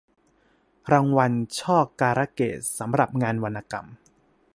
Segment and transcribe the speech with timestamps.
[0.91, 3.85] รางวัลช่อการะเกดสำหรับงานวรรณกรรม